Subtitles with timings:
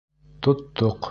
[0.47, 0.99] Тоттоҡ.